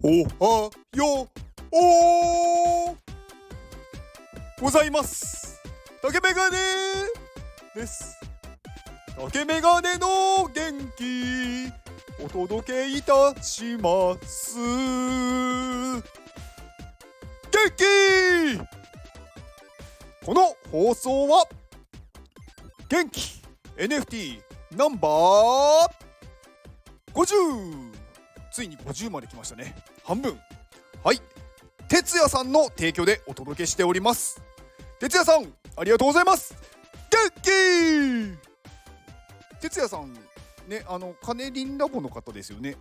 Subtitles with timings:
[0.00, 1.28] おはよう。
[4.62, 5.60] ございます。
[6.00, 6.56] 竹メガネ
[7.74, 8.16] です。
[9.16, 10.54] 竹メガネの元
[10.96, 11.66] 気
[12.24, 14.56] お届けいたします。
[14.56, 16.00] 元
[17.76, 17.84] 気！
[20.24, 21.44] この放送は
[22.88, 23.42] 元気
[23.76, 24.42] NFT
[24.76, 25.90] ナンバー
[27.12, 27.97] 50
[28.58, 29.76] ついに50まで来ましたね。
[30.02, 30.36] 半分。
[31.04, 31.22] はい。
[31.86, 34.42] 哲也さんの提供でお届けしております。
[34.98, 36.56] 哲也さんありがとうございます。
[37.08, 38.36] 元気！
[39.60, 40.12] 哲也さん
[40.66, 42.74] ねあのカネリンラボの方ですよね。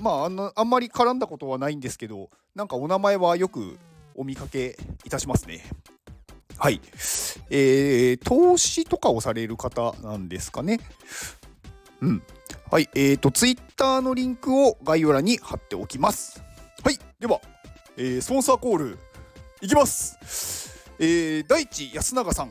[0.00, 3.76] まああのあんまり絡んだことはないんですけどなんかお名前はよく
[4.14, 5.64] お見かけいたしますね。
[6.58, 6.80] はい。
[7.50, 10.78] えー、投資とかをされる方なんですかね。
[12.02, 12.22] うん。
[12.70, 16.42] はい、えーと、ツイッターのリンクを概要欄に貼っておきます。
[16.84, 17.40] はい、では、
[17.96, 18.98] えー、スポンサーコール
[19.62, 20.84] いきます。
[20.98, 22.50] えー、大地安永さん、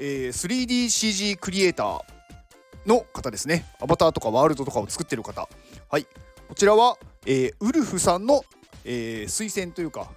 [0.00, 2.00] えー、3DCG クリエイター
[2.86, 3.64] の方ですね。
[3.80, 5.48] アバターとかワールドとかを作ってる方。
[5.88, 6.08] はい、
[6.48, 8.42] こちらは、えー、ウルフさんの、
[8.84, 10.10] えー、推薦というか、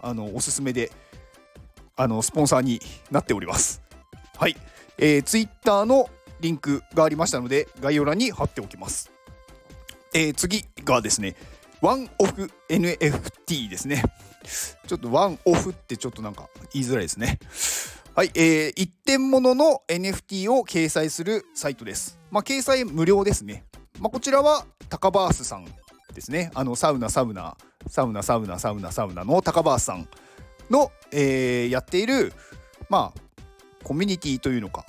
[0.00, 0.92] あのおすすめで
[1.96, 3.82] あのスポンサーになっております。
[4.38, 4.56] はい、
[4.96, 6.08] えー、ツイッターの
[6.42, 9.10] リンクがありましたので概要欄に貼っておきます、
[10.12, 11.36] えー、次がですね
[11.80, 14.02] ワンオフ NFT ですね
[14.86, 17.38] ちょっとワンオフってちょっとなんか言いづらいですね
[18.14, 22.18] はい、えー、一点物の NFT を掲載するサイトです。
[22.30, 23.64] まあ、掲載無料ですね。
[24.00, 25.64] まあ、こちらはタカバースさん
[26.12, 26.50] ですね。
[26.54, 30.06] あのサウナサウナサウナサウナサウナサウナのタカバースさん
[30.68, 32.34] の、えー、やっている
[32.90, 33.20] まあ
[33.82, 34.84] コミュニティというのか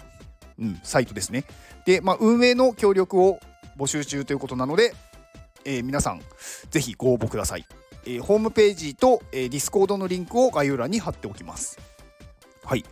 [0.59, 1.45] うん、サイトですね。
[1.85, 3.39] で、まあ、運営の協力を
[3.77, 4.93] 募集中ということなので、
[5.65, 6.21] えー、皆さん、
[6.69, 7.65] ぜひご応募ください。
[8.05, 11.79] えー、ホームページと、えー、ディスコードのリンクを概要欄に貼っておきます。
[12.63, 12.83] はい。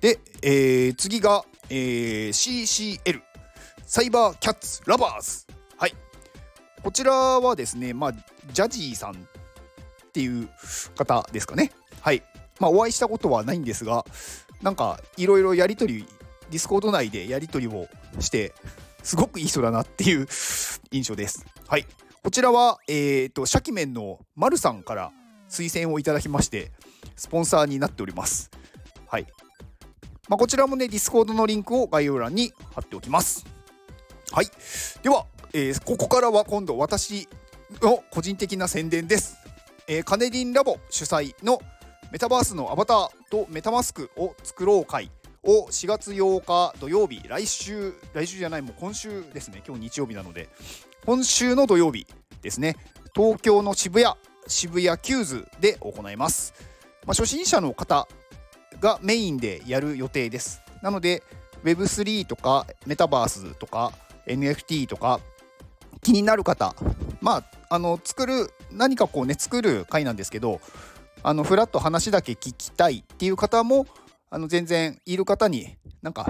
[0.00, 3.20] で、えー、次が、えー、CCL、
[3.84, 5.46] サイバーキャッツラバーズ。
[5.76, 5.94] はい。
[6.82, 9.16] こちらはですね、まあ、ジャジーさんっ
[10.12, 10.48] ていう
[10.96, 11.72] 方ですかね。
[12.00, 12.22] はい。
[12.58, 14.04] まあ、お会いしたことはないんですが、
[14.62, 16.06] なんか、いろいろやり取り
[16.50, 17.88] ディスコード内でやり取りを
[18.20, 18.54] して
[19.02, 20.26] すごくいい人だなっていう
[20.90, 21.46] 印象です。
[21.68, 21.86] はい。
[22.24, 25.12] こちらは、えっ、ー、と、シャキメンのマルさんから
[25.48, 26.72] 推薦をいただきまして、
[27.14, 28.50] スポンサーになっております。
[29.06, 29.26] はい。
[30.28, 33.46] まあ、こちらもね、ディスコードのリンクを概要欄に貼っておきます。
[34.32, 34.46] はい。
[35.04, 37.28] では、えー、ここからは今度私
[37.80, 39.36] の個人的な宣伝です。
[39.86, 41.60] えー、カネリンラボ主催の
[42.10, 45.10] メタバースのアバターとメタマスクを作ろう会
[45.46, 49.62] を4月8日土曜日来週来週じゃないもう今週ですね。
[49.66, 50.48] 今日日曜日なので。
[51.06, 52.04] 今週の土曜日
[52.42, 52.76] ですね。
[53.14, 54.14] 東京の渋谷
[54.48, 56.52] 渋谷 QWS で行います、
[57.06, 58.06] まあ、初心者の方
[58.80, 60.60] がメインでやる予定です。
[60.82, 61.22] なので
[61.62, 63.92] Web3 とかメタバースとか
[64.26, 65.20] NFT とか
[66.02, 66.74] 気になる方
[67.20, 70.60] まああの作る何かこうね作る回なんですけど
[71.22, 73.86] あのフラット話だけ聞きたいっていう方も
[74.30, 76.26] あの全然いる方になんか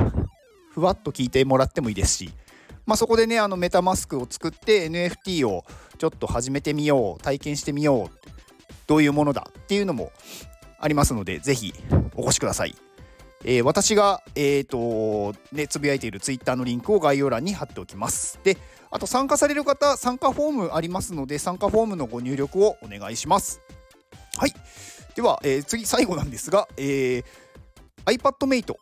[0.71, 2.31] ふわっと聞いてもらってもいいですし、
[2.85, 5.65] まあ、そこでねあのメタマスクを作って NFT を
[5.99, 8.29] ちょっと始めてみよう体験してみよう
[8.87, 10.13] どういうものだっていうのも
[10.79, 11.73] ありますのでぜひ
[12.15, 12.75] お越しください。
[13.45, 18.41] えー、私が、えーとね、つぶやいている Twitter のリンクを概要欄に貼っておきます。
[18.43, 18.57] で、
[18.91, 23.61] あと参加される方、参加フォームありますので、参加フォームのご入力をお願いします。
[24.37, 24.53] はい。
[25.15, 27.25] では、えー、次、最後なんですが、えー
[28.07, 28.75] iPadMate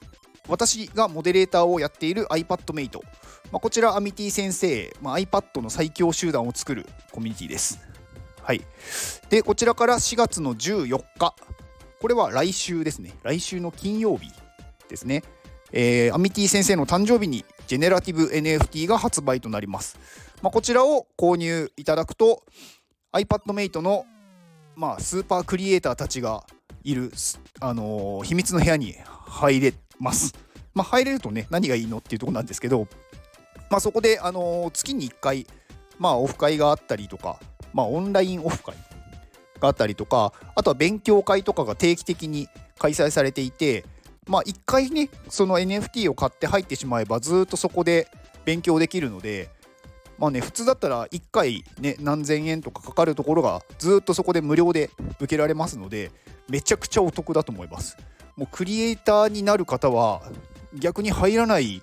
[0.48, 3.00] 私がモデレーターをやっている iPadMate、
[3.50, 7.80] まあ、こちらアミティ先生、まあ、iPad の最強集団を作るコミュニティです。
[8.42, 8.60] はい、
[9.30, 11.34] でこちらから4月の14日。
[12.00, 13.14] これは来週ですね。
[13.22, 14.30] 来週の金曜日
[14.88, 15.22] ですね、
[15.72, 19.98] えー、アミティ先生の誕生日にジェネラティブ NFT が発売となります、
[20.42, 22.42] まあ、こちらを購入いただくと
[23.12, 24.06] iPadMate の、
[24.76, 26.44] まあ、スーパークリエイターたちが
[26.84, 27.12] いる、
[27.60, 28.94] あのー、秘密の部屋に
[29.26, 30.34] 入れます。
[30.74, 32.86] まあ、入れるとね、何がいいのっていうとこなんですけど、
[33.70, 35.46] まあ、そこで、あのー、月に1回、
[35.98, 37.40] まあ、オフ会があったりとか、
[37.72, 38.74] まあ、オンラインオフ会
[39.60, 42.48] があったりとか、あとは勉強会とかが定期的に
[42.78, 43.84] 開催されていて、
[44.26, 48.08] まあ、1回ね、その NFT を買って入ってしまえば、ずっとそこで
[48.44, 49.48] 勉強できるので、
[50.18, 56.12] まあね、普通だったら1回ね、何千円とかかかるところが、ずっとそこで無料で受けられますので、
[56.48, 57.96] めちゃくちゃお得だと思います。
[58.36, 60.22] もうクリエイターになる方は
[60.74, 61.82] 逆に入らない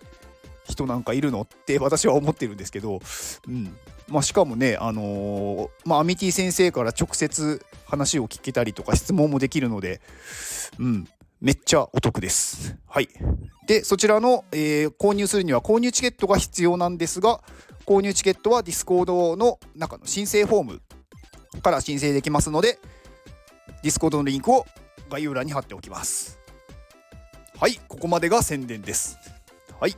[0.66, 3.00] 人なんかいるのって私は思ってるんですけど、
[3.48, 3.76] うん
[4.08, 10.02] まあ、しかもね、あのー、まあ、アミティ先生から直接話を聞けたりとか質問もできるので、
[10.80, 11.08] うん、
[11.40, 12.78] めっちゃお得です。
[12.88, 13.08] はい。
[13.68, 17.42] で、そちらの、えー、購入するには購入チケットが必要なんですが、
[17.86, 20.82] 購入チケットはディスコードの中の申請フォーム
[21.62, 22.80] から申請できますので、
[23.84, 24.66] ディスコードのリンクを
[25.10, 26.40] 概要欄に貼っておきます。
[27.58, 29.18] はい、ここまでが宣伝です。
[29.80, 29.96] はい。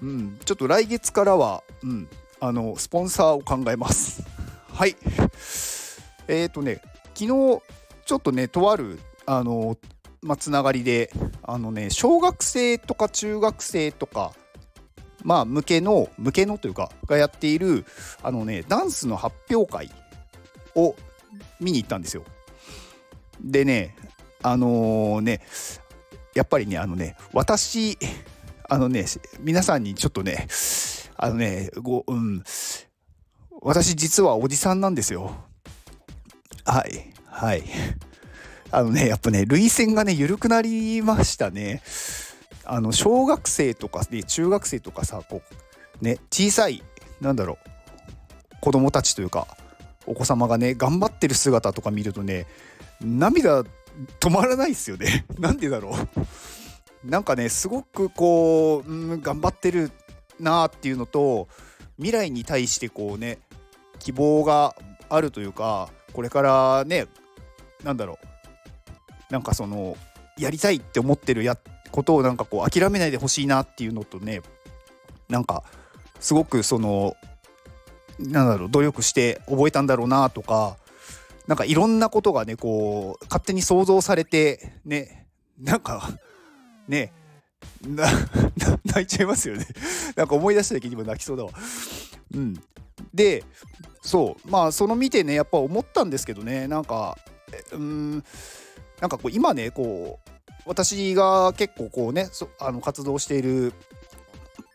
[0.00, 2.08] うん、ちょっと来月からは、うん、
[2.40, 4.24] あの、スポンサーを考えます。
[4.72, 4.96] はい。
[6.28, 6.80] えっ、ー、とね、
[7.14, 9.76] 昨日、ちょっとね、とある、あの、
[10.22, 11.12] まあ、つながりで、
[11.42, 14.32] あのね、小学生とか中学生とか、
[15.24, 17.84] まあ、向けの、向けのというか、がやっている、
[18.22, 19.90] あのね、ダンスの発表会
[20.74, 20.94] を
[21.60, 22.24] 見に行ったんですよ。
[23.40, 23.94] でね、
[24.42, 25.40] あのー、ね、
[26.34, 27.98] やっぱりね、あのね、私、
[28.68, 29.06] あのね、
[29.40, 30.46] 皆さんにちょっとね、
[31.16, 32.42] あのね、ご、うん、
[33.60, 35.34] 私実はおじさんなんですよ。
[36.64, 37.64] はい、はい。
[38.70, 41.82] あのね、やっぱね、涙腺がね、緩くなりましたね。
[42.64, 45.40] あの、小学生とか、ね、中学生とかさ、こ
[46.00, 46.82] う、ね、小さい、
[47.20, 49.46] なんだろう、子供たちというか、
[50.08, 52.46] お子様がね、頑張ってる姿とか見るとね、
[53.00, 53.62] 涙
[54.20, 55.26] 止まらないですよね。
[55.38, 55.94] なんでだろ
[57.04, 57.08] う。
[57.08, 59.92] なんかね、すごくこう、うん、頑張ってる
[60.40, 61.48] なーっていうのと、
[61.96, 63.38] 未来に対してこうね、
[63.98, 64.74] 希望が
[65.08, 67.06] あるというか、これからね、
[67.84, 69.32] なんだろう。
[69.32, 69.96] なんかその、
[70.38, 71.58] やりたいって思ってるや
[71.90, 74.40] ことをなんかこう諦めないでほしいなっていうのとね、
[75.28, 75.64] なんか
[76.20, 77.14] すごくその、
[78.18, 80.76] なんだろう、努力して覚えたんだろうなとか、
[81.48, 85.26] なんかいろんなことがねこう勝手に想像されてね
[85.58, 86.10] なんか
[86.86, 87.10] ね
[87.86, 88.06] な
[88.84, 89.66] 泣いちゃいますよね。
[90.14, 91.50] なんか思い出した時にも泣きそうだわ。
[92.34, 92.54] うん。
[93.14, 93.44] で
[94.02, 94.50] そう。
[94.50, 96.68] まあその見てねやっぱ思ったんですけどね。
[96.68, 97.16] なんか
[97.72, 98.24] うん。
[99.00, 100.30] なんかこう今ねこう
[100.66, 102.28] 私が結構こうね
[102.58, 103.72] あの活動している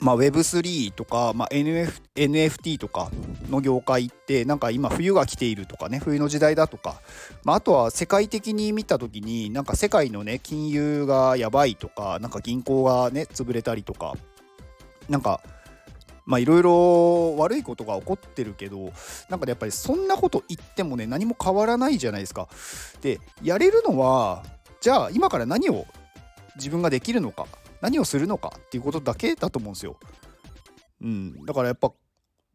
[0.04, 3.10] まあ、Web3 とか、まあ、NF NFT とか
[3.50, 7.02] の業界ってなんか今冬が来ているとかね冬の時代だとか、
[7.46, 14.14] まあ、あとは世界的に見た時になんか世界のね金融がやばいとかなんか銀行がね潰れたりとか
[15.08, 15.42] なんか
[16.26, 18.92] まあいろいろ悪いことが起こってるけど
[19.30, 22.50] なんかやっぱりそんなこと言ってもね何も変わらないじゃないですか。
[23.02, 24.44] でやれるのは
[24.82, 25.86] じゃあ今から何を
[26.58, 27.48] 自分ができるのか
[27.84, 30.00] 何をするのかっていうことだけだと思うんですよ。
[31.02, 31.92] うん、だからやっぱ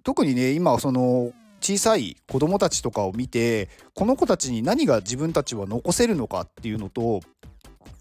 [0.03, 7.21] 特にね今その小さい子供たちとかを見てこの子たちに何が自分たちは残せるのかっていうのと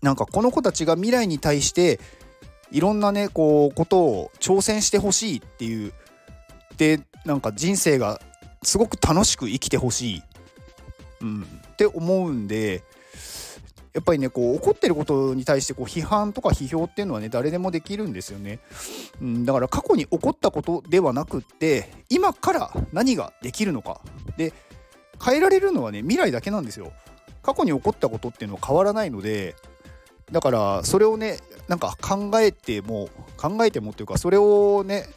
[0.01, 1.99] なんかこの子たちが未来に対して
[2.71, 5.91] いろんなねこうことを挑戦してほしいっていう
[6.77, 8.21] でなんか人生が
[8.63, 10.23] すごく楽しく生きてほしい、
[11.21, 12.83] うん、って思うんで
[13.97, 18.59] やっぱりねこう怒ってることに対してこう批判とか批評っていうのはね誰でもできるんですよね、
[19.19, 23.99] うん、だから過去に起こったことではなくって今から何ができるのか。
[24.37, 24.53] で
[25.19, 26.91] 変えられるのはね未来だけなんですよ。
[27.41, 29.55] 過去に起こったことっていうのは変わらないので
[30.31, 35.07] だからそれをねなんか考えても考えてもっていうかそれをね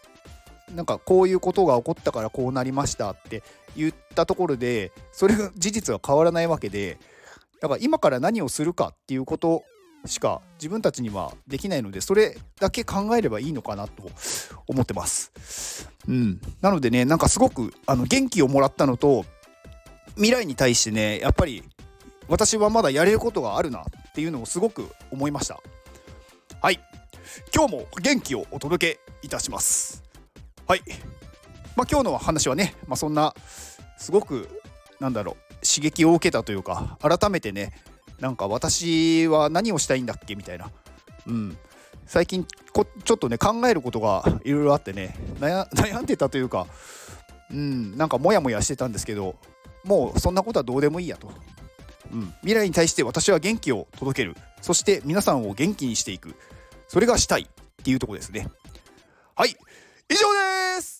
[0.74, 3.42] なんかこういうことが起こったからこうなりましたって
[3.76, 6.98] 言ったところでそれが事実は変わらないわけで
[7.60, 9.62] だから今から何をするかっていうこと
[10.06, 14.10] しか自分たちにはできないのでそれだけ考えればいいのかなと
[14.66, 15.88] 思ってます。
[16.08, 19.26] うん、なのでねなんかすごくあの元気をもらったのと
[20.14, 21.62] 未来に対してねやっぱり
[22.28, 25.60] 私はまだやれることがあるなっていうのをすごく思いました。
[26.62, 26.80] はい
[27.54, 30.02] 今日も元気をお届けいたします。
[30.66, 30.82] はい、
[31.76, 33.34] まあ、今日の話はね、まあ、そんな
[33.98, 34.48] すごく
[35.00, 37.72] なんだろう刺激を受けたというか改めてね
[38.20, 40.70] なんか私は何をしたいんだっけみたいな、
[41.26, 41.56] うん、
[42.06, 46.66] 最近こちょっとね考えることがいろいろあってね悩んでたというか、
[47.50, 49.36] うん、なんかモヤモヤしてたんですけど
[49.84, 51.32] もうそんなことはどうでもいいやと、
[52.12, 54.36] うん、未来に対して私は元気を届ける。
[54.60, 56.34] そして皆さんを元気にしていく。
[56.88, 57.46] それがしたいっ
[57.82, 58.48] ていうとこですね。
[59.34, 59.56] はい。
[60.10, 60.99] 以上です